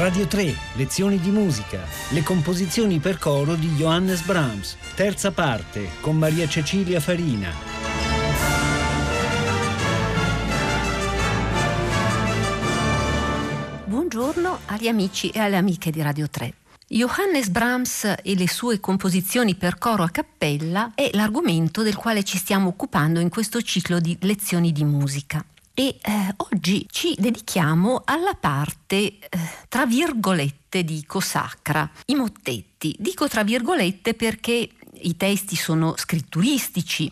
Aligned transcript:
Radio 0.00 0.26
3, 0.26 0.56
lezioni 0.76 1.20
di 1.20 1.28
musica, 1.28 1.84
le 2.12 2.22
composizioni 2.22 3.00
per 3.00 3.18
coro 3.18 3.54
di 3.54 3.68
Johannes 3.72 4.22
Brahms, 4.22 4.78
terza 4.94 5.30
parte 5.30 5.90
con 6.00 6.16
Maria 6.16 6.48
Cecilia 6.48 7.00
Farina. 7.00 7.52
Buongiorno 13.84 14.60
agli 14.64 14.88
amici 14.88 15.28
e 15.28 15.38
alle 15.38 15.56
amiche 15.56 15.90
di 15.90 16.00
Radio 16.00 16.30
3. 16.30 16.54
Johannes 16.86 17.50
Brahms 17.50 18.04
e 18.22 18.36
le 18.36 18.48
sue 18.48 18.80
composizioni 18.80 19.54
per 19.54 19.76
coro 19.76 20.02
a 20.02 20.08
cappella 20.08 20.92
è 20.94 21.10
l'argomento 21.12 21.82
del 21.82 21.96
quale 21.96 22.24
ci 22.24 22.38
stiamo 22.38 22.68
occupando 22.68 23.20
in 23.20 23.28
questo 23.28 23.60
ciclo 23.60 24.00
di 24.00 24.16
lezioni 24.22 24.72
di 24.72 24.84
musica 24.84 25.44
e 25.80 25.96
eh, 26.02 26.34
oggi 26.36 26.86
ci 26.90 27.14
dedichiamo 27.18 28.02
alla 28.04 28.34
parte, 28.34 28.96
eh, 28.96 29.18
tra 29.66 29.86
virgolette, 29.86 30.84
dico 30.84 31.20
sacra, 31.20 31.90
i 32.06 32.14
mottetti. 32.14 32.94
Dico 32.98 33.28
tra 33.28 33.42
virgolette 33.44 34.12
perché 34.12 34.68
i 35.00 35.16
testi 35.16 35.56
sono 35.56 35.94
scritturistici, 35.96 37.10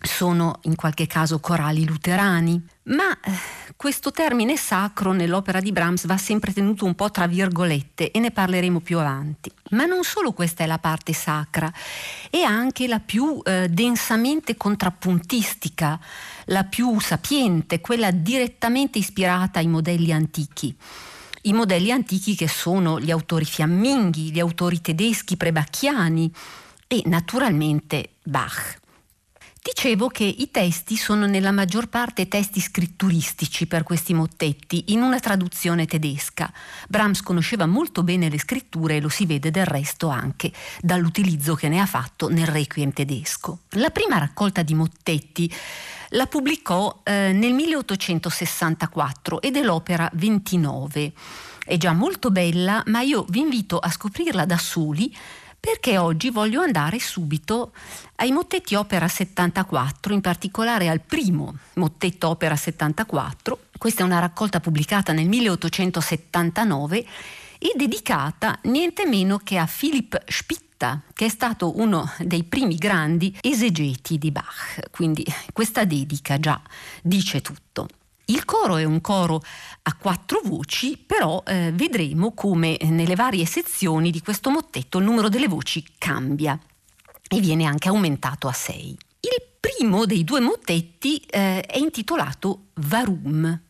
sono 0.00 0.60
in 0.62 0.76
qualche 0.76 1.06
caso 1.06 1.40
corali 1.40 1.84
luterani, 1.84 2.60
ma 2.84 3.10
eh, 3.20 3.32
questo 3.76 4.12
termine 4.12 4.56
sacro 4.56 5.12
nell'opera 5.12 5.60
di 5.60 5.72
Brahms 5.72 6.06
va 6.06 6.16
sempre 6.16 6.52
tenuto 6.52 6.84
un 6.84 6.94
po' 6.94 7.10
tra 7.10 7.26
virgolette 7.26 8.12
e 8.12 8.18
ne 8.20 8.30
parleremo 8.30 8.80
più 8.80 8.98
avanti. 8.98 9.50
Ma 9.70 9.86
non 9.86 10.04
solo 10.04 10.32
questa 10.32 10.62
è 10.62 10.66
la 10.66 10.78
parte 10.78 11.12
sacra, 11.12 11.70
è 12.30 12.40
anche 12.42 12.86
la 12.86 13.00
più 13.00 13.40
eh, 13.44 13.68
densamente 13.68 14.56
contrappuntistica, 14.56 15.98
la 16.46 16.64
più 16.64 16.98
sapiente, 17.00 17.80
quella 17.80 18.10
direttamente 18.12 18.98
ispirata 18.98 19.58
ai 19.58 19.66
modelli 19.66 20.12
antichi. 20.12 20.74
I 21.42 21.52
modelli 21.52 21.90
antichi 21.90 22.36
che 22.36 22.48
sono 22.48 23.00
gli 23.00 23.10
autori 23.10 23.44
fiamminghi, 23.44 24.32
gli 24.32 24.40
autori 24.40 24.80
tedeschi 24.80 25.36
prebacchiani 25.36 26.32
e 26.86 27.02
naturalmente 27.06 28.10
Bach. 28.22 28.86
Dicevo 29.74 30.08
che 30.08 30.24
i 30.24 30.50
testi 30.50 30.96
sono 30.96 31.26
nella 31.26 31.50
maggior 31.50 31.88
parte 31.88 32.26
testi 32.26 32.58
scritturistici 32.58 33.66
per 33.66 33.82
questi 33.82 34.14
mottetti, 34.14 34.84
in 34.88 35.02
una 35.02 35.20
traduzione 35.20 35.84
tedesca. 35.84 36.50
Brahms 36.88 37.20
conosceva 37.20 37.66
molto 37.66 38.02
bene 38.02 38.30
le 38.30 38.38
scritture 38.38 38.96
e 38.96 39.00
lo 39.02 39.10
si 39.10 39.26
vede 39.26 39.50
del 39.50 39.66
resto 39.66 40.08
anche 40.08 40.52
dall'utilizzo 40.80 41.54
che 41.54 41.68
ne 41.68 41.80
ha 41.80 41.86
fatto 41.86 42.30
nel 42.30 42.46
Requiem 42.46 42.94
tedesco. 42.94 43.58
La 43.72 43.90
prima 43.90 44.16
raccolta 44.16 44.62
di 44.62 44.72
mottetti 44.72 45.54
la 46.12 46.24
pubblicò 46.24 47.02
eh, 47.04 47.32
nel 47.34 47.52
1864 47.52 49.42
ed 49.42 49.56
è 49.56 49.62
l'opera 49.62 50.08
29. 50.14 51.12
È 51.62 51.76
già 51.76 51.92
molto 51.92 52.30
bella, 52.30 52.82
ma 52.86 53.02
io 53.02 53.26
vi 53.28 53.40
invito 53.40 53.78
a 53.78 53.90
scoprirla 53.90 54.46
da 54.46 54.56
soli 54.56 55.14
perché 55.60 55.98
oggi 55.98 56.30
voglio 56.30 56.60
andare 56.60 56.98
subito 56.98 57.72
ai 58.16 58.30
mottetti 58.30 58.74
opera 58.74 59.08
74, 59.08 60.12
in 60.12 60.20
particolare 60.20 60.88
al 60.88 61.00
primo 61.00 61.56
mottetto 61.74 62.28
opera 62.28 62.56
74. 62.56 63.58
Questa 63.76 64.02
è 64.02 64.04
una 64.04 64.18
raccolta 64.18 64.60
pubblicata 64.60 65.12
nel 65.12 65.28
1879 65.28 67.06
e 67.58 67.72
dedicata 67.74 68.58
niente 68.62 69.04
meno 69.04 69.38
che 69.38 69.58
a 69.58 69.68
Philipp 69.68 70.14
Spitta, 70.26 71.02
che 71.12 71.26
è 71.26 71.28
stato 71.28 71.78
uno 71.78 72.08
dei 72.18 72.44
primi 72.44 72.76
grandi 72.76 73.36
esegeti 73.40 74.16
di 74.16 74.30
Bach. 74.30 74.90
Quindi 74.90 75.24
questa 75.52 75.84
dedica 75.84 76.38
già 76.38 76.60
dice 77.02 77.40
tutto. 77.40 77.88
Il 78.30 78.44
coro 78.44 78.76
è 78.76 78.84
un 78.84 79.00
coro 79.00 79.40
a 79.82 79.94
quattro 79.94 80.42
voci, 80.44 80.98
però 80.98 81.42
eh, 81.46 81.72
vedremo 81.72 82.34
come 82.34 82.76
nelle 82.82 83.14
varie 83.14 83.46
sezioni 83.46 84.10
di 84.10 84.20
questo 84.20 84.50
mottetto 84.50 84.98
il 84.98 85.04
numero 85.04 85.30
delle 85.30 85.48
voci 85.48 85.82
cambia 85.96 86.58
e 87.26 87.40
viene 87.40 87.64
anche 87.64 87.88
aumentato 87.88 88.46
a 88.46 88.52
sei. 88.52 88.90
Il 89.20 89.42
primo 89.58 90.04
dei 90.04 90.24
due 90.24 90.40
mottetti 90.40 91.16
eh, 91.20 91.62
è 91.62 91.78
intitolato 91.78 92.66
Varum 92.74 93.60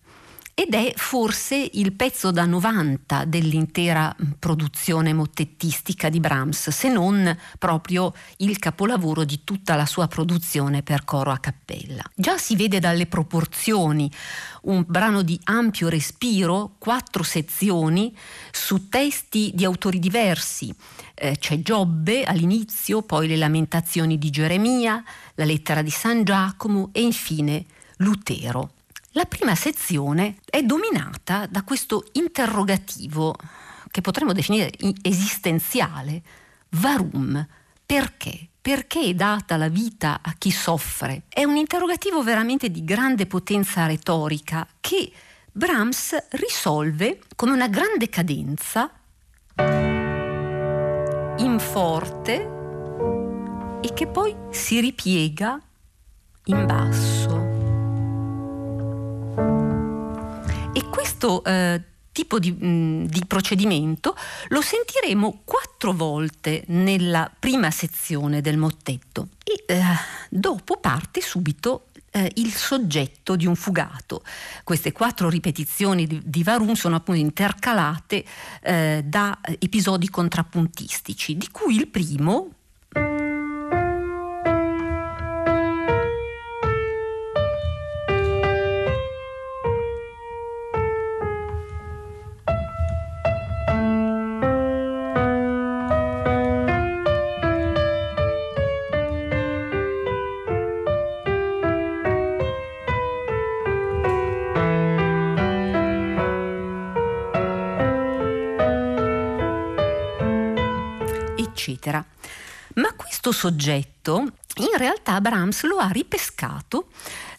ed 0.61 0.75
è 0.75 0.93
forse 0.97 1.71
il 1.75 1.93
pezzo 1.93 2.33
da 2.33 2.45
90 2.45 3.27
dell'intera 3.27 4.13
produzione 4.41 5.13
mottettistica 5.13 6.09
di 6.09 6.19
Brahms, 6.19 6.71
se 6.71 6.89
non 6.89 7.39
proprio 7.61 8.13
il 8.39 8.59
capolavoro 8.59 9.23
di 9.23 9.43
tutta 9.45 9.77
la 9.77 9.87
sua 9.87 10.09
produzione 10.09 10.83
per 10.83 11.05
coro 11.05 11.31
a 11.31 11.39
cappella. 11.39 12.03
Già 12.13 12.39
si 12.39 12.57
vede 12.57 12.81
dalle 12.81 13.07
proporzioni 13.07 14.11
un 14.63 14.85
brano 14.85 15.23
di 15.23 15.39
ampio 15.45 15.89
respiro, 15.89 16.73
quattro 16.79 17.23
sezioni 17.23 18.13
su 18.51 18.89
testi 18.89 19.53
di 19.55 19.65
autori 19.65 20.01
diversi. 20.01 20.75
Eh, 21.15 21.37
c'è 21.39 21.63
Giobbe 21.63 22.25
all'inizio, 22.25 23.03
poi 23.03 23.29
le 23.29 23.37
lamentazioni 23.37 24.19
di 24.19 24.31
Geremia, 24.31 25.05
la 25.37 25.45
lettera 25.45 25.83
di 25.83 25.91
San 25.91 26.25
Giacomo 26.25 26.89
e 26.91 27.03
infine 27.03 27.65
Lutero. 27.99 28.73
La 29.13 29.25
prima 29.25 29.55
sezione 29.55 30.37
è 30.45 30.63
dominata 30.63 31.47
da 31.47 31.63
questo 31.63 32.05
interrogativo 32.13 33.35
che 33.91 34.01
potremmo 34.01 34.33
definire 34.33 34.71
esistenziale. 35.03 36.23
Varum, 36.71 37.47
perché? 37.85 38.49
Perché 38.61 39.01
è 39.01 39.15
data 39.15 39.57
la 39.57 39.69
vita 39.69 40.21
a 40.23 40.35
chi 40.37 40.51
soffre? 40.51 41.23
È 41.29 41.43
un 41.43 41.57
interrogativo 41.57 42.23
veramente 42.23 42.71
di 42.71 42.85
grande 42.85 43.27
potenza 43.27 43.87
retorica 43.87 44.67
che 44.79 45.11
Brahms 45.51 46.27
risolve 46.33 47.21
con 47.35 47.49
una 47.49 47.69
grande 47.69 48.11
cadenza 48.11 48.91
in 51.39 51.59
forte 51.59 52.57
e 53.81 53.93
che 53.95 54.07
poi 54.07 54.37
si 54.51 54.81
ripiega 54.81 55.59
in 56.45 56.67
basso. 56.67 57.48
E 60.79 60.85
questo 60.85 61.43
eh, 61.43 61.83
tipo 62.13 62.39
di, 62.39 62.53
mh, 62.53 63.07
di, 63.07 63.25
procedimento 63.27 64.15
lo 64.51 64.61
sentiremo 64.61 65.41
quattro 65.45 65.93
volte 65.93 66.63
nella 66.69 67.29
prima 67.37 67.73
sezione 67.73 68.41
del 68.41 68.59
mottetto 68.59 69.31
e 69.43 69.65
eh, 69.67 69.83
dopo 70.31 70.77
parte 70.77 71.21
subito 71.21 71.87
eh, 72.13 72.31
il 72.37 72.53
soggetto 72.53 73.35
di 73.35 73.45
un 73.45 73.57
fugato. 73.57 74.23
Queste 74.63 74.93
quattro 74.93 75.29
ripetizioni 75.29 76.07
di, 76.07 76.23
di 76.25 76.45
Varun 76.45 76.77
sono 76.77 76.95
appunto 76.95 77.21
intercalate 77.21 78.25
eh, 78.63 79.03
da 79.05 79.41
episodi 79.59 80.09
contrappuntistici, 80.09 81.37
di 81.37 81.49
cui 81.51 81.75
il 81.75 81.89
primo, 81.89 82.51
eccetera. 111.73 112.05
Ma 112.75 112.93
questo 112.95 113.33
soggetto 113.33 114.33
in 114.57 114.77
realtà 114.77 115.21
Brahms 115.21 115.63
lo 115.63 115.77
ha 115.77 115.89
ripescato 115.89 116.89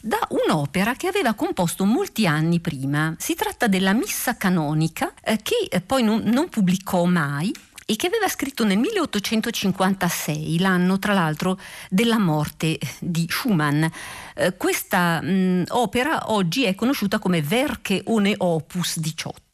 da 0.00 0.18
un'opera 0.30 0.94
che 0.94 1.06
aveva 1.06 1.34
composto 1.34 1.84
molti 1.84 2.26
anni 2.26 2.60
prima. 2.60 3.14
Si 3.18 3.34
tratta 3.34 3.66
della 3.66 3.92
Missa 3.92 4.36
canonica 4.36 5.12
eh, 5.22 5.38
che 5.42 5.68
eh, 5.70 5.80
poi 5.80 6.02
non, 6.02 6.22
non 6.24 6.48
pubblicò 6.48 7.04
mai 7.04 7.54
e 7.86 7.96
che 7.96 8.06
aveva 8.06 8.28
scritto 8.28 8.64
nel 8.64 8.78
1856, 8.78 10.60
l'anno 10.60 10.98
tra 10.98 11.12
l'altro 11.12 11.58
della 11.88 12.18
morte 12.18 12.78
di 13.00 13.26
Schumann. 13.28 13.84
Eh, 14.34 14.56
questa 14.56 15.20
mh, 15.20 15.64
opera 15.70 16.30
oggi 16.32 16.64
è 16.64 16.74
conosciuta 16.74 17.18
come 17.18 17.44
Werke 17.46 18.02
ohne 18.06 18.34
Opus 18.36 18.98
18 18.98 19.42
e 19.46 19.49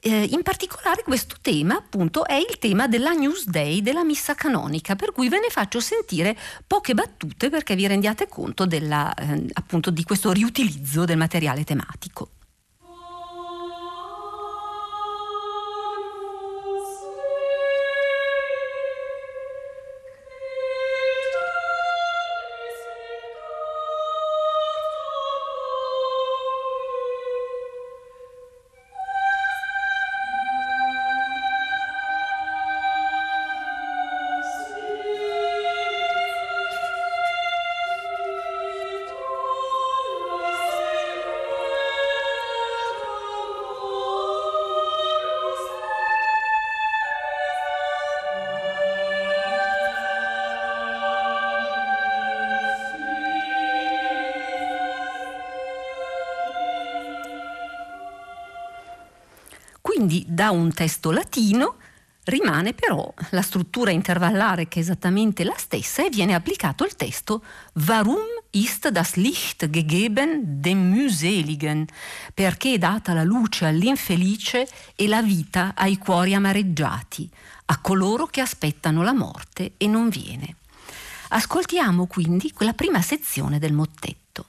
eh, 0.00 0.24
in 0.30 0.42
particolare 0.42 1.02
questo 1.02 1.36
tema 1.40 1.76
appunto 1.76 2.26
è 2.26 2.34
il 2.34 2.58
tema 2.58 2.88
della 2.88 3.12
Newsday, 3.12 3.80
della 3.82 4.04
missa 4.04 4.34
canonica, 4.34 4.96
per 4.96 5.12
cui 5.12 5.28
ve 5.28 5.40
ne 5.40 5.48
faccio 5.48 5.80
sentire 5.80 6.36
poche 6.66 6.94
battute 6.94 7.50
perché 7.50 7.74
vi 7.74 7.86
rendiate 7.86 8.28
conto 8.28 8.66
della, 8.66 9.12
eh, 9.14 9.46
appunto 9.52 9.90
di 9.90 10.04
questo 10.04 10.32
riutilizzo 10.32 11.04
del 11.04 11.16
materiale 11.16 11.64
tematico. 11.64 12.28
Quindi 59.82 60.24
da 60.26 60.50
un 60.50 60.72
testo 60.72 61.10
latino 61.10 61.76
rimane 62.24 62.72
però 62.72 63.12
la 63.30 63.42
struttura 63.42 63.90
intervallare 63.90 64.68
che 64.68 64.78
è 64.78 64.82
esattamente 64.82 65.42
la 65.42 65.56
stessa 65.56 66.04
e 66.04 66.08
viene 66.08 66.34
applicato 66.34 66.84
il 66.84 66.94
testo 66.94 67.42
Warum 67.86 68.22
ist 68.50 68.88
das 68.90 69.16
Licht 69.16 69.68
gegeben 69.70 70.60
dem 70.60 70.90
Mühseligen? 70.90 71.86
Perché 72.32 72.74
è 72.74 72.78
data 72.78 73.12
la 73.12 73.24
luce 73.24 73.66
all'infelice 73.66 74.68
e 74.94 75.08
la 75.08 75.20
vita 75.20 75.72
ai 75.74 75.98
cuori 75.98 76.34
amareggiati, 76.34 77.28
a 77.66 77.78
coloro 77.80 78.26
che 78.26 78.40
aspettano 78.40 79.02
la 79.02 79.12
morte 79.12 79.72
e 79.76 79.88
non 79.88 80.08
viene. 80.08 80.56
Ascoltiamo 81.30 82.06
quindi 82.06 82.52
quella 82.52 82.72
prima 82.72 83.02
sezione 83.02 83.58
del 83.58 83.72
mottetto. 83.72 84.46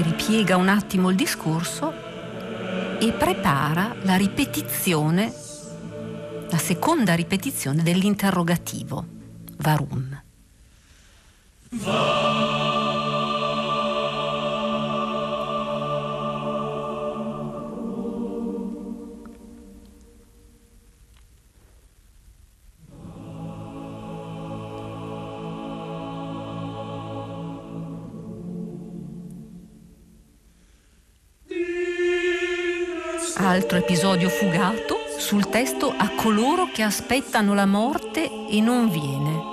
Piega 0.00 0.56
un 0.56 0.68
attimo 0.68 1.10
il 1.10 1.16
discorso 1.16 1.92
e 2.98 3.12
prepara 3.12 3.94
la 4.04 4.16
ripetizione, 4.16 5.30
la 6.48 6.58
seconda 6.58 7.14
ripetizione 7.14 7.82
dell'interrogativo. 7.82 9.04
Varum. 9.58 10.21
Altro 33.52 33.76
episodio 33.76 34.30
fugato 34.30 34.96
sul 35.18 35.50
testo 35.50 35.92
a 35.94 36.08
coloro 36.16 36.70
che 36.72 36.80
aspettano 36.80 37.52
la 37.52 37.66
morte 37.66 38.30
e 38.48 38.60
non 38.62 38.88
viene. 38.88 39.50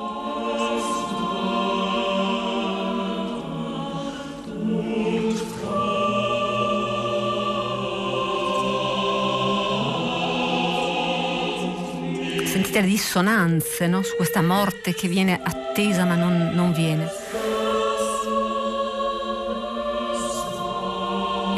Sentite 12.45 12.79
le 12.79 12.87
dissonanze 12.87 13.87
no? 13.87 14.01
su 14.01 14.15
questa 14.15 14.41
morte 14.41 14.93
che 14.93 15.09
viene 15.09 15.41
attesa 15.43 16.05
ma 16.05 16.15
non, 16.15 16.51
non 16.53 16.71
viene. 16.71 17.38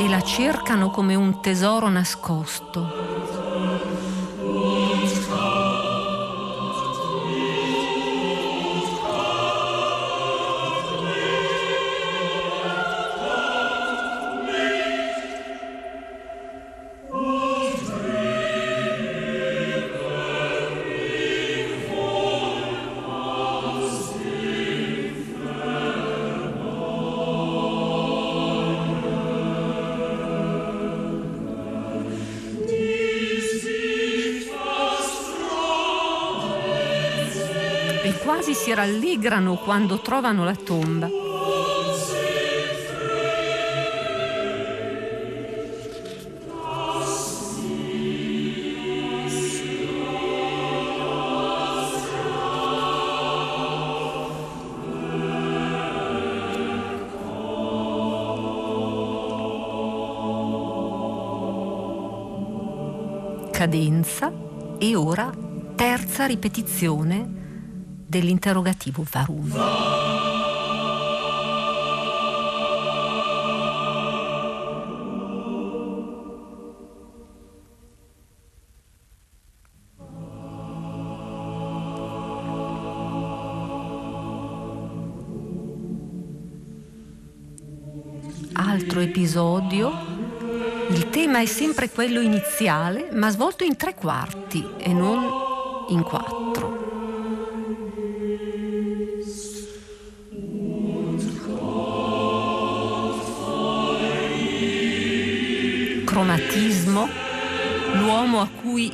E 0.02 0.10
la 0.10 0.24
cercano 0.24 0.90
come 0.90 1.14
un 1.14 1.42
tesoro 1.42 1.88
nascosto. 1.88 3.01
Rallegrano 38.82 39.58
quando 39.58 40.02
trovano 40.02 40.44
la 40.44 40.56
tomba. 40.56 41.08
cadenza 63.52 64.34
e 64.80 64.96
ora 64.96 65.32
terza 65.76 66.26
ripetizione 66.26 67.41
dell'interrogativo 68.12 69.06
Varum. 69.10 69.56
Altro 88.54 89.00
episodio 89.00 89.90
il 90.90 91.10
tema 91.10 91.40
è 91.40 91.46
sempre 91.46 91.90
quello 91.90 92.20
iniziale, 92.20 93.08
ma 93.14 93.30
svolto 93.30 93.64
in 93.64 93.78
tre 93.78 93.96
quarti 93.96 94.68
e 94.78 94.92
non 94.92 95.24
in 95.88 96.04
quattro. 96.04 96.41
Cromatismo, 106.12 107.08
l'uomo 107.94 108.46
cui, 108.62 108.92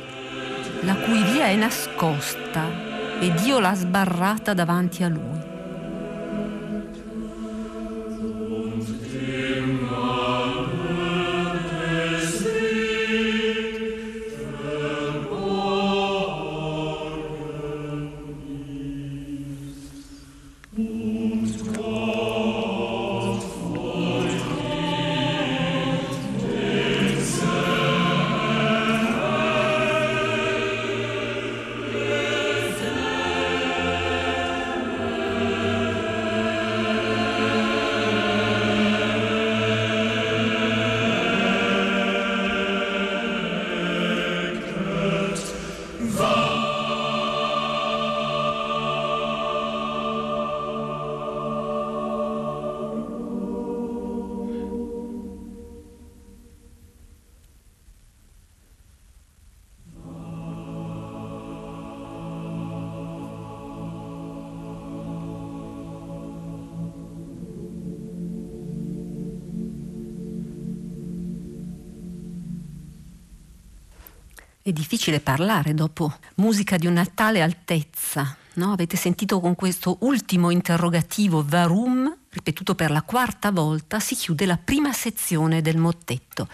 la 0.82 0.94
cui 0.94 1.20
via 1.24 1.46
è 1.46 1.56
nascosta 1.56 2.70
e 3.18 3.32
Dio 3.42 3.58
l'ha 3.58 3.74
sbarrata 3.74 4.54
davanti 4.54 5.02
a 5.02 5.08
lui. 5.08 5.37
È 74.68 74.72
difficile 74.72 75.20
parlare 75.20 75.72
dopo 75.72 76.12
musica 76.34 76.76
di 76.76 76.86
una 76.86 77.06
tale 77.06 77.40
altezza. 77.40 78.36
No? 78.56 78.72
Avete 78.72 78.98
sentito 78.98 79.40
con 79.40 79.54
questo 79.54 79.96
ultimo 80.00 80.50
interrogativo 80.50 81.42
Varum 81.42 82.14
ripetuto 82.38 82.74
per 82.74 82.90
la 82.90 83.02
quarta 83.02 83.50
volta, 83.50 83.98
si 84.00 84.14
chiude 84.14 84.46
la 84.46 84.58
prima 84.62 84.92
sezione 84.92 85.60
del 85.60 85.76
mottetto. 85.76 86.48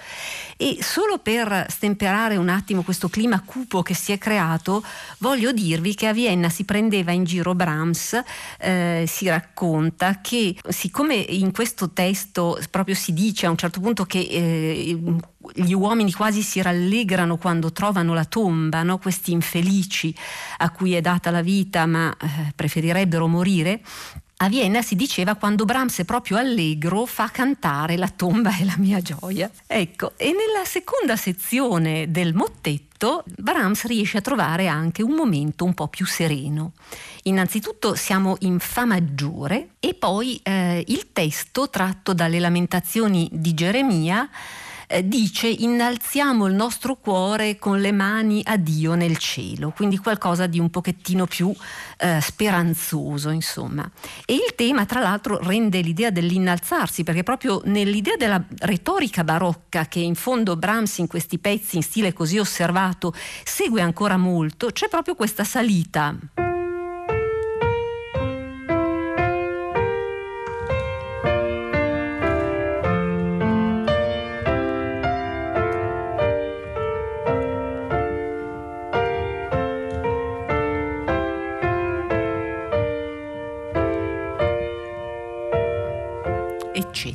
E 0.56 0.78
solo 0.80 1.18
per 1.18 1.66
stemperare 1.68 2.36
un 2.36 2.48
attimo 2.48 2.82
questo 2.82 3.08
clima 3.08 3.40
cupo 3.42 3.82
che 3.82 3.94
si 3.94 4.12
è 4.12 4.18
creato, 4.18 4.82
voglio 5.18 5.52
dirvi 5.52 5.94
che 5.94 6.06
a 6.06 6.12
Vienna 6.12 6.48
si 6.48 6.64
prendeva 6.64 7.12
in 7.12 7.24
giro 7.24 7.54
Brahms, 7.54 8.20
eh, 8.58 9.04
si 9.06 9.28
racconta 9.28 10.20
che 10.20 10.56
siccome 10.68 11.14
in 11.14 11.52
questo 11.52 11.90
testo 11.90 12.58
proprio 12.70 12.94
si 12.94 13.12
dice 13.12 13.46
a 13.46 13.50
un 13.50 13.56
certo 13.56 13.80
punto 13.80 14.04
che 14.04 14.20
eh, 14.20 14.98
gli 15.52 15.72
uomini 15.72 16.12
quasi 16.12 16.42
si 16.42 16.62
rallegrano 16.62 17.36
quando 17.36 17.72
trovano 17.72 18.14
la 18.14 18.24
tomba, 18.24 18.82
no? 18.82 18.98
questi 18.98 19.32
infelici 19.32 20.14
a 20.58 20.70
cui 20.70 20.94
è 20.94 21.00
data 21.00 21.30
la 21.30 21.42
vita 21.42 21.84
ma 21.84 22.14
eh, 22.18 22.52
preferirebbero 22.54 23.26
morire, 23.26 23.82
a 24.36 24.48
Vienna 24.48 24.82
si 24.82 24.96
diceva 24.96 25.36
quando 25.36 25.64
Brahms 25.64 26.00
è 26.00 26.04
proprio 26.04 26.36
allegro 26.36 27.06
fa 27.06 27.28
cantare 27.30 27.96
la 27.96 28.08
tomba 28.08 28.56
e 28.58 28.64
la 28.64 28.74
mia 28.78 29.00
gioia. 29.00 29.50
Ecco, 29.66 30.12
e 30.16 30.26
nella 30.26 30.64
seconda 30.64 31.16
sezione 31.16 32.10
del 32.10 32.34
mottetto 32.34 33.22
Brahms 33.36 33.84
riesce 33.84 34.18
a 34.18 34.20
trovare 34.20 34.66
anche 34.66 35.02
un 35.02 35.12
momento 35.12 35.64
un 35.64 35.74
po' 35.74 35.88
più 35.88 36.04
sereno. 36.04 36.72
Innanzitutto 37.24 37.94
siamo 37.94 38.36
in 38.40 38.58
Fa 38.58 38.84
maggiore 38.84 39.68
e 39.78 39.94
poi 39.94 40.40
eh, 40.42 40.82
il 40.88 41.12
testo 41.12 41.70
tratto 41.70 42.12
dalle 42.12 42.38
lamentazioni 42.40 43.28
di 43.32 43.54
Geremia 43.54 44.28
eh, 44.94 45.08
dice 45.08 45.48
innalziamo 45.48 46.46
il 46.46 46.54
nostro 46.54 46.94
cuore 46.94 47.58
con 47.58 47.80
le 47.80 47.90
mani 47.90 48.42
a 48.44 48.56
Dio 48.56 48.94
nel 48.94 49.18
cielo, 49.18 49.72
quindi 49.74 49.98
qualcosa 49.98 50.46
di 50.46 50.60
un 50.60 50.70
pochettino 50.70 51.26
più 51.26 51.52
eh, 51.98 52.20
speranzoso, 52.20 53.30
insomma. 53.30 53.90
E 54.24 54.34
il 54.34 54.54
tema, 54.54 54.86
tra 54.86 55.00
l'altro, 55.00 55.38
rende 55.42 55.80
l'idea 55.80 56.10
dell'innalzarsi, 56.10 57.02
perché 57.02 57.24
proprio 57.24 57.60
nell'idea 57.64 58.14
della 58.16 58.42
retorica 58.60 59.24
barocca, 59.24 59.86
che 59.86 59.98
in 59.98 60.14
fondo 60.14 60.56
Brahms 60.56 60.98
in 60.98 61.08
questi 61.08 61.38
pezzi 61.38 61.74
in 61.76 61.82
stile 61.82 62.12
così 62.12 62.38
osservato 62.38 63.12
segue 63.42 63.80
ancora 63.80 64.16
molto, 64.16 64.68
c'è 64.68 64.88
proprio 64.88 65.16
questa 65.16 65.42
salita. 65.42 66.53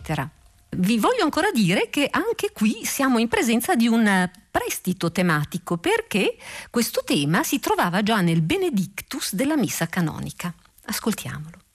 Eccetera. 0.10 0.30
Vi 0.72 0.98
voglio 1.00 1.24
ancora 1.24 1.52
dire 1.52 1.90
che 1.90 2.08
anche 2.12 2.52
qui 2.52 2.86
siamo 2.86 3.18
in 3.18 3.28
presenza 3.28 3.76
di 3.76 3.88
un 3.88 4.30
prestito 4.52 5.12
tematico 5.12 5.78
perché 5.78 6.38
questo 6.70 7.02
tema 7.04 7.44
si 7.44 7.60
trovava 7.60 8.04
già 8.04 8.22
nel 8.22 8.42
Benedictus 8.42 9.34
della 9.34 9.58
Missa 9.58 9.88
canonica. 9.88 10.54
Ascoltiamolo. 10.86 11.69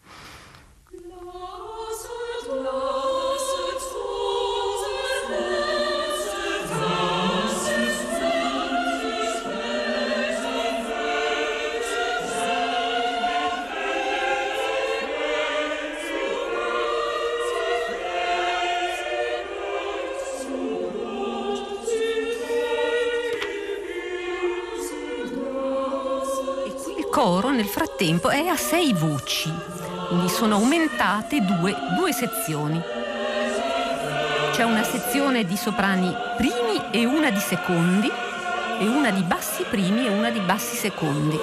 Coro 27.15 27.53
nel 27.53 27.67
frattempo 27.67 28.29
è 28.29 28.45
a 28.49 28.57
sei 28.57 28.93
voci, 28.93 29.49
quindi 30.09 30.29
sono 30.29 30.57
aumentate 30.57 31.45
due, 31.45 31.73
due 31.97 32.13
sezioni. 32.13 32.83
C'è 34.51 34.65
una 34.65 34.83
sezione 34.83 35.45
di 35.45 35.57
soprani 35.57 36.13
primi 36.37 36.83
e 36.91 37.05
una 37.05 37.31
di 37.31 37.39
secondi, 37.39 38.11
e 38.81 38.89
una 38.89 39.11
di 39.13 39.23
bassi 39.23 39.63
primi 39.63 40.07
e 40.07 40.09
una 40.09 40.31
di 40.31 40.41
bassi 40.41 40.75
secondi. 40.75 41.39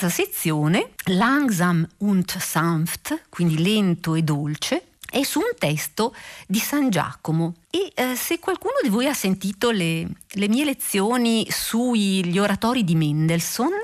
Terza 0.00 0.08
sezione, 0.08 0.92
langsam 1.08 1.86
und 1.98 2.38
sanft, 2.38 3.24
quindi 3.28 3.62
lento 3.62 4.14
e 4.14 4.22
dolce, 4.22 4.84
è 5.10 5.22
su 5.24 5.40
un 5.40 5.50
testo 5.58 6.14
di 6.46 6.58
San 6.58 6.88
Giacomo. 6.88 7.56
E 7.68 7.92
eh, 7.94 8.16
se 8.16 8.38
qualcuno 8.38 8.76
di 8.82 8.88
voi 8.88 9.06
ha 9.06 9.12
sentito 9.12 9.70
le, 9.70 10.08
le 10.26 10.48
mie 10.48 10.64
lezioni 10.64 11.46
sugli 11.50 12.38
oratori 12.38 12.82
di 12.82 12.94
Mendelssohn, 12.94 13.74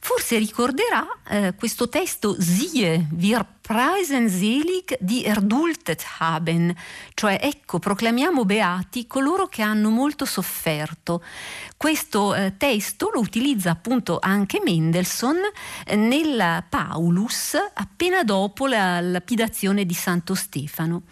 forse 0.00 0.38
ricorderà 0.38 1.06
eh, 1.28 1.54
questo 1.56 1.88
testo 1.88 2.36
Siehe, 2.38 3.06
wir 3.10 3.44
preisen 3.68 4.30
selig 4.30 4.96
die 4.98 5.24
erdultet 5.24 6.02
haben, 6.18 6.74
cioè 7.12 7.38
ecco, 7.40 7.78
proclamiamo 7.78 8.46
beati 8.46 9.06
coloro 9.06 9.46
che 9.46 9.60
hanno 9.60 9.90
molto 9.90 10.24
sofferto. 10.24 11.22
Questo 11.76 12.34
eh, 12.34 12.54
testo 12.56 13.10
lo 13.12 13.20
utilizza 13.20 13.70
appunto 13.70 14.18
anche 14.20 14.60
Mendelssohn 14.64 15.36
eh, 15.84 15.96
nel 15.96 16.64
Paulus 16.68 17.56
appena 17.74 18.24
dopo 18.24 18.66
la 18.66 19.00
lapidazione 19.00 19.84
di 19.84 19.94
Santo 19.94 20.34
Stefano. 20.34 21.02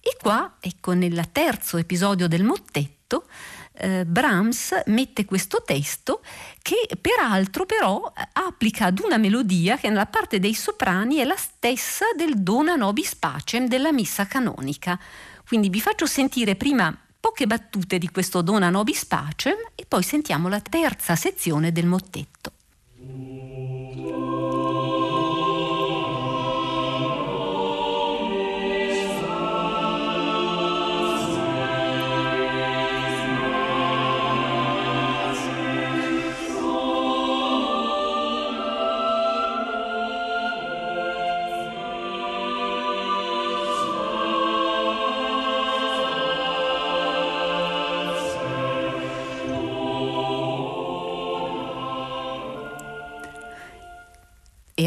E 0.00 0.16
qua, 0.20 0.56
ecco, 0.60 0.92
nel 0.92 1.30
terzo 1.32 1.78
episodio 1.78 2.28
del 2.28 2.44
mottetto, 2.44 3.26
eh, 3.78 4.04
Brahms 4.04 4.82
mette 4.86 5.24
questo 5.24 5.62
testo 5.64 6.22
che 6.62 6.88
peraltro 7.00 7.66
però 7.66 8.12
applica 8.32 8.86
ad 8.86 9.00
una 9.00 9.16
melodia 9.16 9.76
che 9.76 9.88
nella 9.88 10.06
parte 10.06 10.38
dei 10.38 10.54
soprani 10.54 11.16
è 11.16 11.24
la 11.24 11.36
stessa 11.36 12.06
del 12.16 12.42
Dona 12.42 12.74
Nobis 12.74 13.14
Pacem 13.16 13.68
della 13.68 13.92
missa 13.92 14.26
canonica. 14.26 14.98
Quindi 15.46 15.68
vi 15.68 15.80
faccio 15.80 16.06
sentire 16.06 16.56
prima 16.56 16.96
poche 17.18 17.46
battute 17.46 17.98
di 17.98 18.08
questo 18.10 18.42
Dona 18.42 18.70
Nobis 18.70 19.04
Pacem 19.04 19.56
e 19.74 19.84
poi 19.86 20.02
sentiamo 20.02 20.48
la 20.48 20.60
terza 20.60 21.16
sezione 21.16 21.72
del 21.72 21.86
mottetto. 21.86 22.52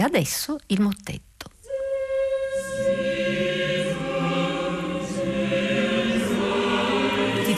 Adesso 0.02 0.58
il 0.68 0.82
mottetto. 0.82 1.28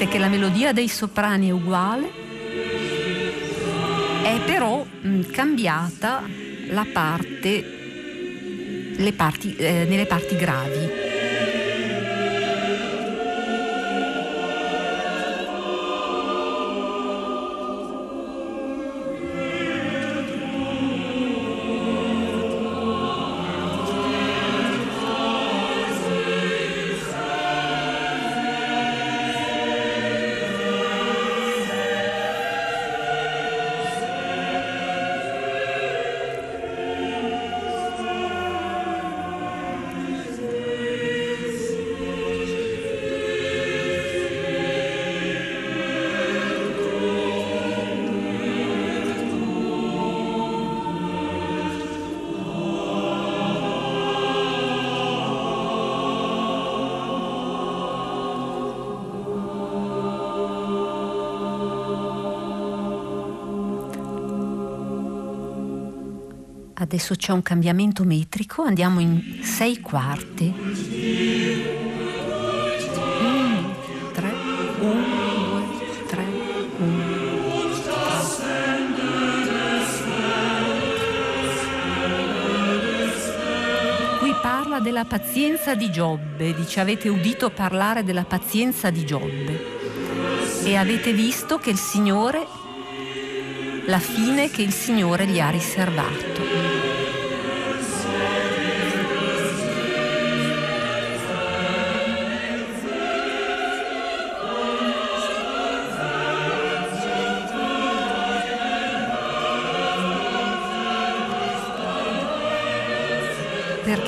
Sentite 0.02 0.08
che 0.08 0.18
la 0.18 0.30
melodia 0.30 0.72
dei 0.72 0.88
soprani 0.88 1.50
è 1.50 1.52
uguale, 1.52 2.10
è 4.24 4.40
però 4.46 4.84
mh, 4.84 5.32
cambiata 5.32 6.24
la 6.70 6.86
parte, 6.92 7.64
le 8.96 9.14
parti, 9.14 9.56
eh, 9.56 9.86
nelle 9.88 10.06
parti 10.06 10.36
gravi. 10.36 11.01
Adesso 66.92 67.16
c'è 67.16 67.32
un 67.32 67.42
cambiamento 67.42 68.04
metrico, 68.04 68.64
andiamo 68.64 69.00
in 69.00 69.40
sei 69.44 69.80
quarti. 69.80 70.54
della 84.82 85.06
pazienza 85.06 85.76
di 85.76 85.92
Giobbe, 85.92 86.56
dice 86.56 86.80
avete 86.80 87.08
udito 87.08 87.52
parlare 87.52 88.04
della 88.04 88.24
pazienza 88.24 88.90
di 88.90 89.06
Giobbe 89.06 89.64
e 90.64 90.76
avete 90.76 91.14
visto 91.14 91.60
che 91.60 91.70
il 91.70 91.78
Signore, 91.78 92.48
la 93.86 94.00
fine 94.00 94.50
che 94.50 94.64
il 94.64 94.74
Signore 94.74 95.28
gli 95.28 95.40
ha 95.40 95.52
riservato. 95.52 96.71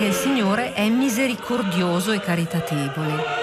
Perché 0.03 0.07
il 0.07 0.13
Signore 0.13 0.73
è 0.73 0.89
misericordioso 0.89 2.11
e 2.11 2.19
caritatevole. 2.19 3.41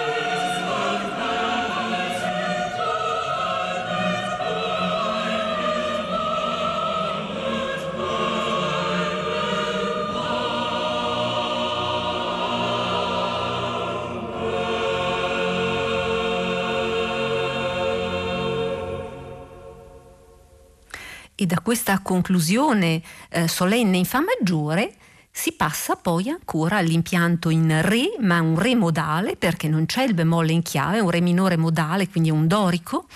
E 21.33 21.45
da 21.47 21.59
questa 21.59 21.99
conclusione 22.03 23.01
eh, 23.29 23.47
solenne 23.47 23.97
in 23.97 24.05
Fa 24.05 24.21
maggiore 24.21 24.93
si 25.31 25.53
passa 25.53 25.95
poi 25.95 26.29
ancora 26.29 26.77
all'impianto 26.77 27.49
in 27.49 27.81
Re, 27.81 28.15
ma 28.19 28.41
un 28.41 28.59
Re 28.59 28.75
modale 28.75 29.35
perché 29.37 29.67
non 29.67 29.85
c'è 29.85 30.03
il 30.03 30.13
bemolle 30.13 30.51
in 30.51 30.61
chiave, 30.61 30.97
è 30.97 31.01
un 31.01 31.09
Re 31.09 31.21
minore 31.21 31.57
modale, 31.57 32.09
quindi 32.09 32.29
un 32.29 32.47
dorico, 32.47 33.07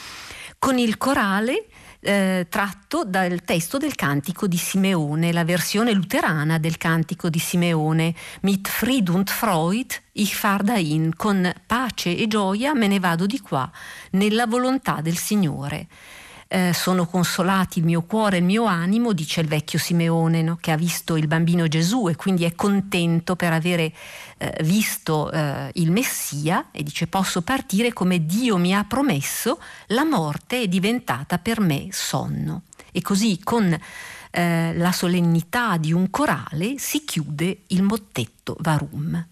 con 0.58 0.78
il 0.78 0.98
corale 0.98 1.68
eh, 2.00 2.46
tratto 2.50 3.04
dal 3.04 3.44
testo 3.44 3.78
del 3.78 3.96
cantico 3.96 4.48
di 4.48 4.58
Simeone, 4.58 5.34
la 5.34 5.44
versione 5.44 5.92
luterana 5.92 6.58
del 6.58 6.78
cantico 6.78 7.30
di 7.30 7.40
Simeone, 7.40 8.14
mit 8.42 8.68
Fried 8.68 9.10
und 9.10 9.30
Freud, 9.30 10.02
ich 10.14 10.36
fahr 10.36 10.64
dahin, 10.64 11.16
con 11.16 11.52
pace 11.66 12.16
e 12.16 12.28
gioia 12.28 12.74
me 12.74 12.88
ne 12.88 13.00
vado 13.00 13.26
di 13.26 13.40
qua, 13.40 13.70
nella 14.12 14.46
volontà 14.46 15.02
del 15.02 15.18
Signore 15.18 15.88
eh, 16.48 16.74
sono 16.74 17.08
consolati 17.08 17.80
il 17.80 17.86
mio 17.86 18.04
cuore 18.04 18.38
e 18.38 18.40
il 18.40 18.46
mio 18.46 18.66
animo, 18.66 19.14
dice 19.14 19.42
il 19.42 19.48
vecchio 19.48 19.80
Simeone 19.80 20.42
no? 20.42 20.58
che 20.62 20.72
ha 20.72 20.78
visto 20.78 21.16
il 21.16 21.28
bambino 21.28 21.68
Gesù 21.68 22.08
e 22.08 22.16
quindi 22.16 22.44
è 22.44 22.54
contento 22.54 23.36
per 23.36 23.52
avere 23.52 23.94
eh, 24.38 24.56
visto 24.62 25.32
eh, 25.32 25.72
il 25.74 25.92
Messia 25.92 26.68
e 26.72 26.84
dice 26.84 27.08
posso 27.08 27.42
partire 27.42 27.94
come 27.94 28.26
Dio 28.26 28.58
mi 28.58 28.76
ha 28.76 28.84
promesso, 28.84 29.60
la 29.88 30.04
morte 30.04 30.62
è 30.62 30.68
diventata 30.68 31.40
per 31.40 31.60
me 31.60 31.88
sonno. 31.92 32.64
E 32.92 33.02
così 33.02 33.40
con 33.44 33.78
eh, 34.32 34.74
la 34.76 34.92
solennità 34.92 35.78
di 35.78 35.92
un 35.92 36.10
corale 36.10 36.76
si 36.78 37.04
chiude 37.04 37.64
il 37.68 37.82
mottetto 37.82 38.56
Varum. 38.60 39.26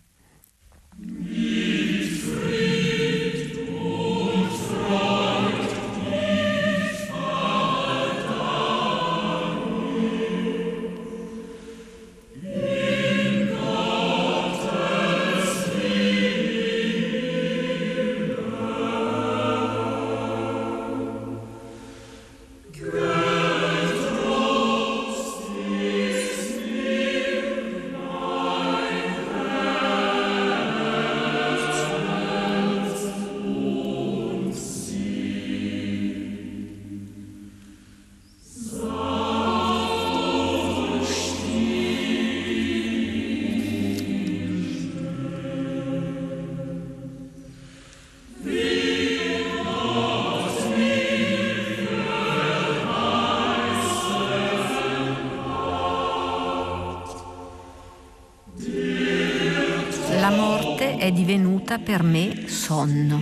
È 60.91 61.11
divenuta 61.11 61.77
per 61.79 62.03
me 62.03 62.47
sonno. 62.47 63.21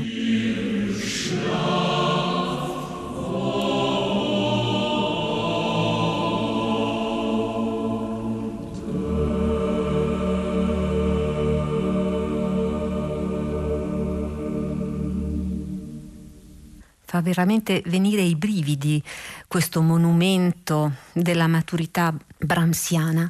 Fa 17.04 17.22
veramente 17.22 17.84
venire 17.88 18.22
i 18.22 18.36
brividi 18.36 19.04
questo 19.48 19.82
monumento 19.82 20.94
della 21.12 21.48
maturità 21.48 22.16
bramsiana. 22.38 23.30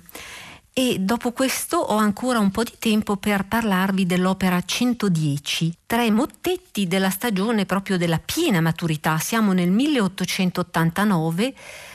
E 0.81 0.97
dopo 0.97 1.31
questo 1.31 1.77
ho 1.77 1.95
ancora 1.95 2.39
un 2.39 2.49
po' 2.49 2.63
di 2.63 2.73
tempo 2.79 3.15
per 3.15 3.45
parlarvi 3.45 4.07
dell'opera 4.07 4.59
110, 4.59 5.77
tre 5.85 6.09
mottetti 6.09 6.87
della 6.87 7.11
stagione 7.11 7.67
proprio 7.67 7.99
della 7.99 8.17
piena 8.17 8.61
maturità. 8.61 9.19
Siamo 9.19 9.53
nel 9.53 9.69
1889. 9.69 11.53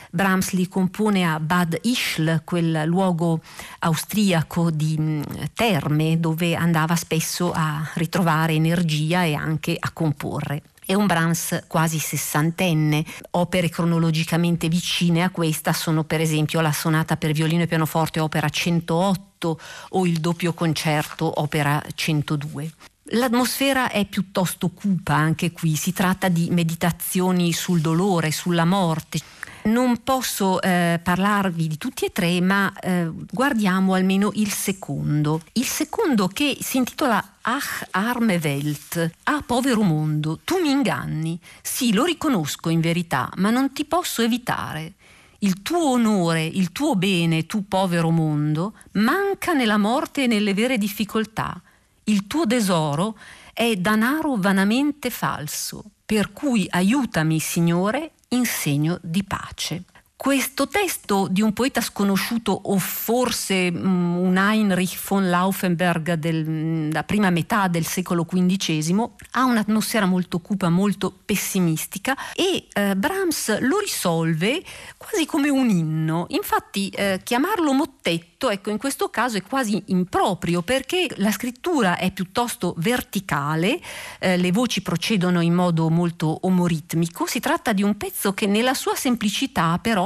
Brahms 0.09 0.51
li 0.51 0.69
compone 0.69 1.29
a 1.29 1.37
Bad 1.41 1.77
Ischl, 1.81 2.43
quel 2.45 2.83
luogo 2.85 3.41
austriaco 3.79 4.71
di 4.71 4.95
mm, 4.97 5.21
terme 5.53 6.17
dove 6.21 6.55
andava 6.55 6.95
spesso 6.95 7.51
a 7.53 7.91
ritrovare 7.95 8.53
energia 8.53 9.25
e 9.25 9.33
anche 9.33 9.75
a 9.77 9.91
comporre. 9.91 10.61
È 10.87 10.93
un 10.93 11.05
Brahms 11.05 11.65
quasi 11.67 11.99
sessantenne. 11.99 13.03
Opere 13.31 13.67
cronologicamente 13.67 14.69
vicine 14.69 15.21
a 15.21 15.31
questa 15.31 15.73
sono 15.73 16.05
per 16.05 16.21
esempio 16.21 16.61
la 16.61 16.71
sonata 16.71 17.17
per 17.17 17.33
violino 17.33 17.63
e 17.63 17.67
pianoforte 17.67 18.21
opera 18.21 18.47
108 18.47 19.59
o 19.89 20.05
il 20.05 20.21
doppio 20.21 20.53
concerto 20.53 21.41
opera 21.41 21.83
102. 21.93 22.71
L'atmosfera 23.11 23.91
è 23.91 24.05
piuttosto 24.05 24.69
cupa 24.69 25.13
anche 25.13 25.51
qui, 25.51 25.75
si 25.75 25.91
tratta 25.91 26.29
di 26.29 26.47
meditazioni 26.51 27.51
sul 27.51 27.81
dolore, 27.81 28.31
sulla 28.31 28.63
morte. 28.63 29.19
Non 29.67 30.01
posso 30.01 30.61
eh, 30.61 30.97
parlarvi 31.03 31.67
di 31.67 31.77
tutti 31.77 32.05
e 32.05 32.11
tre, 32.13 32.39
ma 32.39 32.71
eh, 32.79 33.11
guardiamo 33.29 33.95
almeno 33.95 34.31
il 34.35 34.49
secondo. 34.49 35.41
Il 35.53 35.65
secondo 35.65 36.29
che 36.29 36.57
si 36.61 36.77
intitola 36.77 37.21
Ach 37.41 37.87
arme 37.91 38.39
Welt, 38.41 39.11
ah 39.23 39.43
povero 39.45 39.81
mondo, 39.81 40.39
tu 40.45 40.61
mi 40.61 40.69
inganni. 40.69 41.37
Sì, 41.61 41.91
lo 41.91 42.05
riconosco 42.05 42.69
in 42.69 42.79
verità, 42.79 43.29
ma 43.37 43.49
non 43.49 43.73
ti 43.73 43.83
posso 43.83 44.21
evitare. 44.21 44.93
Il 45.39 45.61
tuo 45.61 45.91
onore, 45.91 46.45
il 46.45 46.71
tuo 46.71 46.95
bene, 46.95 47.45
tu 47.45 47.67
povero 47.67 48.09
mondo, 48.09 48.73
manca 48.93 49.51
nella 49.51 49.77
morte 49.77 50.23
e 50.23 50.27
nelle 50.27 50.53
vere 50.53 50.77
difficoltà. 50.77 51.61
Il 52.05 52.25
tuo 52.25 52.47
tesoro 52.47 53.17
è 53.53 53.75
danaro 53.75 54.35
vanamente 54.37 55.09
falso, 55.09 55.83
per 56.05 56.31
cui 56.31 56.65
aiutami, 56.69 57.39
Signore, 57.41 58.13
in 58.29 58.45
segno 58.45 58.99
di 59.01 59.23
pace. 59.23 59.83
Questo 60.17 60.67
testo 60.67 61.27
di 61.29 61.43
un 61.43 61.53
poeta 61.53 61.79
sconosciuto 61.79 62.51
o 62.51 62.79
forse 62.79 63.71
um, 63.71 64.17
un 64.17 64.35
Heinrich 64.35 64.99
von 65.07 65.29
Laufenberg 65.29 66.13
della 66.13 66.49
mm, 66.49 66.91
prima 67.05 67.29
metà 67.29 67.67
del 67.67 67.85
secolo 67.85 68.25
XV 68.25 69.09
ha 69.33 69.45
un'atmosfera 69.45 70.07
molto 70.07 70.39
cupa, 70.39 70.69
molto 70.69 71.15
pessimistica 71.23 72.17
e 72.35 72.65
eh, 72.73 72.95
Brahms 72.95 73.59
lo 73.59 73.77
risolve 73.77 74.63
quasi 74.97 75.27
come 75.27 75.49
un 75.49 75.69
inno. 75.69 76.25
Infatti 76.29 76.89
eh, 76.89 77.21
chiamarlo 77.23 77.71
mottetto, 77.73 78.49
ecco, 78.49 78.71
in 78.71 78.79
questo 78.79 79.09
caso 79.09 79.37
è 79.37 79.43
quasi 79.43 79.81
improprio 79.85 80.63
perché 80.63 81.07
la 81.17 81.31
scrittura 81.31 81.95
è 81.95 82.11
piuttosto 82.11 82.73
verticale, 82.77 83.79
eh, 84.17 84.35
le 84.37 84.51
voci 84.51 84.81
procedono 84.81 85.41
in 85.41 85.53
modo 85.53 85.91
molto 85.91 86.39
omoritmico, 86.41 87.27
si 87.27 87.39
tratta 87.39 87.71
di 87.71 87.83
un 87.83 87.95
pezzo 87.97 88.33
che 88.33 88.47
nella 88.47 88.73
sua 88.73 88.95
semplicità 88.95 89.77
però 89.79 90.05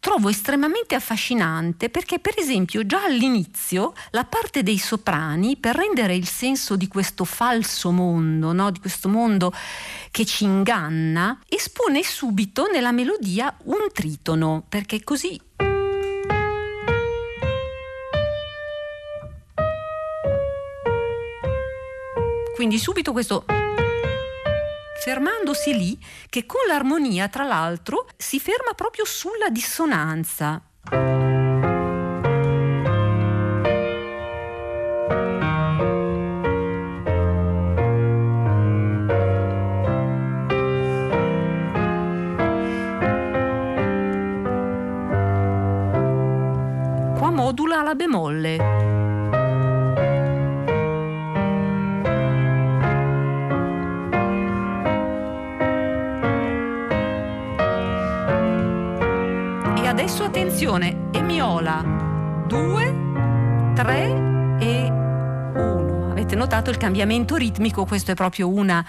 trovo 0.00 0.28
estremamente 0.28 0.94
affascinante 0.94 1.90
perché 1.90 2.18
per 2.18 2.34
esempio 2.38 2.86
già 2.86 3.04
all'inizio 3.04 3.92
la 4.10 4.24
parte 4.24 4.62
dei 4.62 4.78
soprani 4.78 5.56
per 5.56 5.76
rendere 5.76 6.14
il 6.14 6.28
senso 6.28 6.76
di 6.76 6.88
questo 6.88 7.24
falso 7.24 7.90
mondo, 7.90 8.52
no? 8.52 8.70
di 8.70 8.80
questo 8.80 9.08
mondo 9.08 9.52
che 10.10 10.24
ci 10.24 10.44
inganna, 10.44 11.38
espone 11.48 12.02
subito 12.02 12.66
nella 12.72 12.92
melodia 12.92 13.54
un 13.64 13.88
tritono 13.92 14.64
perché 14.68 15.02
così 15.04 15.40
quindi 22.54 22.78
subito 22.78 23.12
questo 23.12 23.44
fermandosi 25.00 25.76
lì 25.76 25.98
che 26.28 26.44
con 26.46 26.60
l'armonia, 26.66 27.28
tra 27.28 27.44
l'altro, 27.44 28.06
si 28.16 28.40
ferma 28.40 28.72
proprio 28.74 29.04
sulla 29.04 29.48
dissonanza. 29.50 30.62
Qua 47.18 47.30
modula 47.30 47.82
la 47.82 47.94
bemolle. 47.94 48.87
Attenzione, 60.58 61.10
emiola 61.12 62.44
2, 62.48 63.72
3 63.76 64.56
e 64.58 64.90
1. 64.90 66.10
Avete 66.10 66.34
notato 66.34 66.70
il 66.70 66.76
cambiamento 66.76 67.36
ritmico? 67.36 67.84
Questo 67.84 68.10
è 68.10 68.14
proprio 68.14 68.48
una 68.48 68.84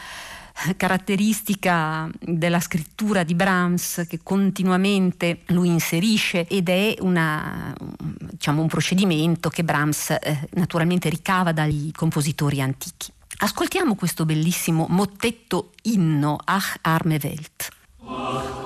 caratteristica 0.76 2.10
della 2.20 2.60
scrittura 2.60 3.22
di 3.22 3.36
Brahms 3.36 4.08
che 4.10 4.20
continuamente 4.24 5.42
lui 5.50 5.68
inserisce 5.68 6.48
ed 6.48 6.70
è 6.70 6.96
una, 7.02 7.72
diciamo, 8.02 8.64
un 8.64 8.68
procedimento 8.68 9.50
che 9.50 9.64
Brahms 9.64 10.10
eh, 10.10 10.50
naturalmente 10.54 11.08
ricava 11.08 11.52
dagli 11.52 11.92
compositori 11.92 12.62
antichi. 12.62 13.12
Ascoltiamo 13.42 13.94
questo 13.94 14.26
bellissimo 14.26 14.88
mottetto 14.90 15.74
inno 15.84 16.36
Ach 16.44 16.78
arme 16.82 17.20
Welt. 17.22 18.58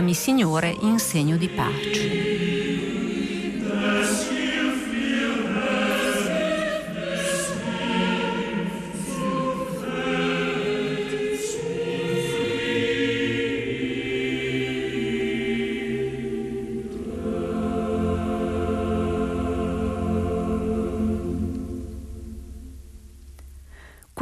Aiutami 0.00 0.14
Signore 0.14 0.76
in 0.80 0.98
segno 0.98 1.36
di 1.36 1.48
pace. 1.48 2.38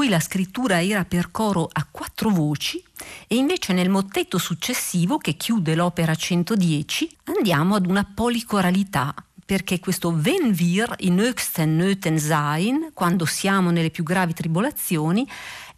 La 0.08 0.24
scrittura 0.24 0.82
era 0.82 1.04
per 1.04 1.30
coro 1.30 1.68
a 1.70 1.86
quattro 1.88 2.30
voci 2.30 2.82
e 3.28 3.36
invece 3.36 3.72
nel 3.74 3.90
mottetto 3.90 4.38
successivo, 4.38 5.18
che 5.18 5.34
chiude 5.34 5.74
l'opera 5.74 6.14
110, 6.14 7.16
andiamo 7.24 7.74
ad 7.74 7.86
una 7.86 8.04
policoralità 8.04 9.14
perché 9.44 9.80
questo 9.80 10.10
wenn 10.10 10.52
wir 10.52 10.94
in 10.98 11.18
höchsten 11.18 11.76
Nöten 11.76 12.18
sein, 12.18 12.90
quando 12.92 13.24
siamo 13.24 13.70
nelle 13.70 13.88
più 13.88 14.04
gravi 14.04 14.34
tribolazioni, 14.34 15.26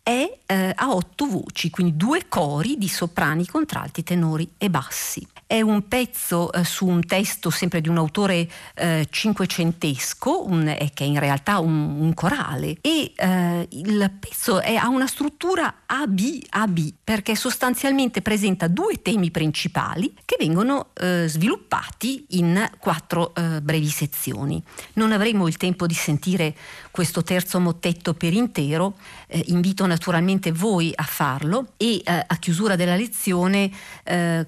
è 0.03 0.39
eh, 0.47 0.73
a 0.75 0.93
otto 0.93 1.27
voci, 1.27 1.71
quindi 1.71 1.97
due 1.97 2.27
cori 2.27 2.79
di 2.79 2.89
soprani, 2.89 3.47
contralti, 3.47 4.03
tenori 4.03 4.55
e 4.59 4.71
bassi. 4.71 5.25
È 5.51 5.61
un 5.63 5.89
pezzo 5.89 6.53
eh, 6.53 6.63
su 6.63 6.87
un 6.87 7.05
testo 7.05 7.51
sempre 7.51 7.81
di 7.81 7.89
un 7.89 7.97
autore 7.97 8.49
eh, 8.73 9.09
cinquecentesco, 9.11 10.47
un, 10.47 10.69
eh, 10.69 10.93
che 10.95 11.03
è 11.03 11.09
in 11.09 11.19
realtà 11.19 11.59
un, 11.59 12.01
un 12.01 12.15
corale, 12.15 12.79
e 12.81 13.13
eh, 13.17 13.67
il 13.69 14.13
pezzo 14.21 14.61
è, 14.61 14.77
ha 14.77 14.87
una 14.87 15.09
struttura 15.09 15.83
AB-AB, 15.87 16.79
perché 17.03 17.35
sostanzialmente 17.35 18.23
presenta 18.23 18.69
due 18.69 19.03
temi 19.03 19.33
principali 19.33 20.15
che 20.25 20.37
vengono 20.39 20.91
eh, 20.95 21.25
sviluppati 21.27 22.27
in 22.29 22.71
quattro 22.79 23.35
eh, 23.35 23.61
brevi 23.61 23.89
sezioni. 23.89 24.63
Non 24.93 25.11
avremo 25.11 25.49
il 25.49 25.57
tempo 25.57 25.89
di 25.89 25.95
sentire 25.95 26.55
questo 26.93 27.25
terzo 27.25 27.59
mottetto 27.59 28.15
per 28.15 28.33
intero, 28.35 28.99
invito 29.47 29.85
naturalmente 29.87 30.53
voi 30.53 30.93
a 30.95 31.05
farlo 31.05 31.73
e 31.77 32.03
a 32.05 32.37
chiusura 32.37 32.75
della 32.75 32.97
lezione, 32.97 33.71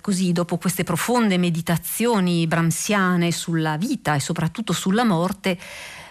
così 0.00 0.32
dopo 0.32 0.58
queste 0.58 0.82
profonde 0.92 1.38
meditazioni 1.38 2.46
bramsiane 2.46 3.32
sulla 3.32 3.78
vita 3.78 4.14
e 4.14 4.20
soprattutto 4.20 4.74
sulla 4.74 5.04
morte, 5.04 5.58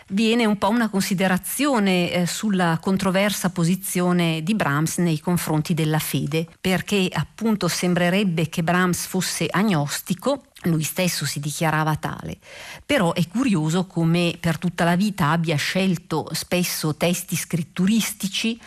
viene 0.07 0.43
un 0.45 0.57
po' 0.57 0.69
una 0.69 0.89
considerazione 0.89 2.11
eh, 2.11 2.25
sulla 2.25 2.79
controversa 2.81 3.51
posizione 3.51 4.41
di 4.41 4.55
Brahms 4.55 4.97
nei 4.97 5.19
confronti 5.19 5.75
della 5.75 5.99
fede, 5.99 6.47
perché 6.59 7.07
appunto 7.13 7.67
sembrerebbe 7.67 8.49
che 8.49 8.63
Brahms 8.63 9.05
fosse 9.05 9.45
agnostico 9.51 10.45
lui 10.63 10.83
stesso 10.83 11.25
si 11.25 11.39
dichiarava 11.39 11.95
tale, 11.95 12.37
però 12.85 13.13
è 13.13 13.27
curioso 13.27 13.85
come 13.85 14.35
per 14.39 14.57
tutta 14.57 14.83
la 14.83 14.95
vita 14.95 15.29
abbia 15.29 15.55
scelto 15.55 16.27
spesso 16.33 16.95
testi 16.95 17.35
scritturistici, 17.35 18.59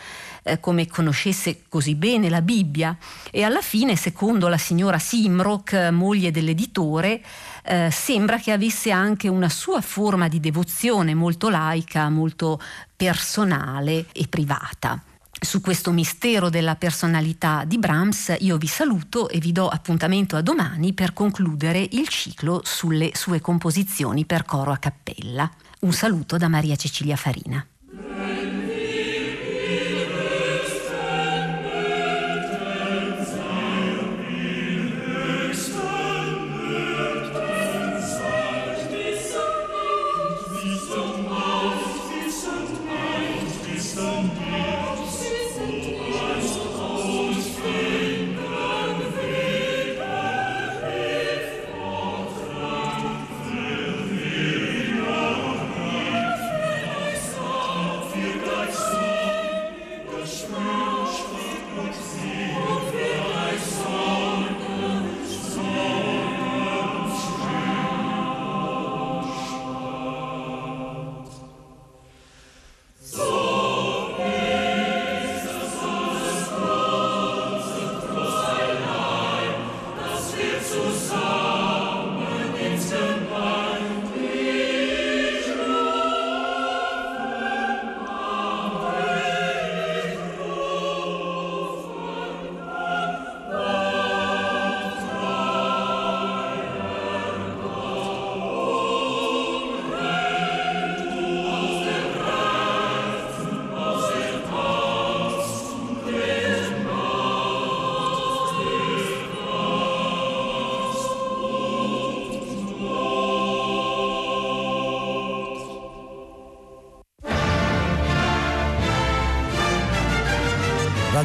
eh, 0.47 0.59
come 0.59 0.87
conoscesse 0.87 1.63
così 1.67 1.95
bene 1.95 2.29
la 2.29 2.41
Bibbia 2.41 2.95
e 3.31 3.43
alla 3.43 3.61
fine, 3.61 3.95
secondo 3.95 4.47
la 4.47 4.59
signora 4.59 4.99
Simrock, 4.99 5.89
moglie 5.91 6.29
dell'editore, 6.29 7.21
eh, 7.63 7.89
sembra 7.91 8.37
che 8.37 8.51
avesse 8.51 8.91
anche 8.91 9.27
una 9.27 9.49
sua 9.49 9.81
forma 9.81 10.27
di 10.27 10.39
devozione 10.39 11.15
molto 11.15 11.49
laica, 11.49 12.09
molto 12.09 12.61
personale 12.95 14.05
e 14.13 14.27
privata 14.27 15.01
su 15.37 15.59
questo 15.61 15.91
mistero 15.91 16.49
della 16.49 16.75
personalità 16.75 17.65
di 17.65 17.77
Brahms 17.77 18.35
io 18.39 18.57
vi 18.57 18.67
saluto 18.67 19.27
e 19.27 19.39
vi 19.39 19.51
do 19.51 19.67
appuntamento 19.67 20.37
a 20.37 20.41
domani 20.41 20.93
per 20.93 21.13
concludere 21.13 21.87
il 21.91 22.07
ciclo 22.07 22.61
sulle 22.63 23.11
sue 23.13 23.41
composizioni 23.41 24.25
per 24.25 24.45
coro 24.45 24.71
a 24.71 24.77
cappella. 24.77 25.49
Un 25.81 25.91
saluto 25.91 26.37
da 26.37 26.47
Maria 26.47 26.75
Cecilia 26.75 27.17
Farina. 27.17 27.65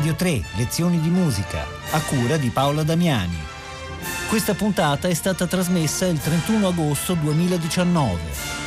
Radio 0.01 0.15
3, 0.15 0.43
lezioni 0.57 0.99
di 0.99 1.11
musica, 1.11 1.63
a 1.91 2.01
cura 2.01 2.39
di 2.39 2.49
Paola 2.49 2.85
Damiani. 2.85 3.37
Questa 4.31 4.55
puntata 4.55 5.09
è 5.09 5.13
stata 5.13 5.47
trasmessa 5.47 6.07
il 6.07 6.19
31 6.19 6.69
agosto 6.69 7.13
2019. 7.13 8.19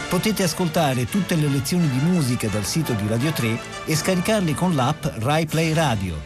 Potete 0.09 0.43
ascoltare 0.43 1.07
tutte 1.07 1.33
le 1.33 1.47
lezioni 1.47 1.89
di 1.89 1.97
musica 1.97 2.47
dal 2.49 2.65
sito 2.65 2.93
di 2.93 3.07
Radio 3.07 3.31
3 3.31 3.59
e 3.85 3.95
scaricarle 3.95 4.53
con 4.53 4.75
l'app 4.75 5.05
RaiPlay 5.05 5.73
Radio. 5.73 6.21